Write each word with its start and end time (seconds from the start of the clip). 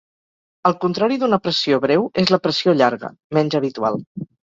El 0.69 0.75
contrari 0.85 1.17
d'una 1.23 1.37
pressió 1.47 1.77
breu 1.83 2.05
és 2.21 2.31
la 2.37 2.39
pressió 2.47 2.73
llarga, 2.79 3.13
menys 3.39 3.59
habitual. 3.61 4.01